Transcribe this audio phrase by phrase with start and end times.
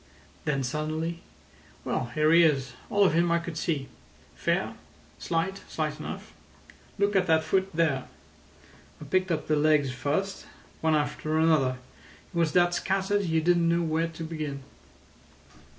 [0.45, 1.21] Then suddenly:
[1.85, 3.87] "Well, here he is—all of him I could see.
[4.33, 4.73] Fair.
[5.19, 6.33] Slight—slight enough.
[6.97, 8.05] Look at that foot there.
[8.99, 10.47] I picked up the legs first,
[10.81, 11.77] one after another.
[12.33, 14.63] He was that scattered you didn't know where to begin."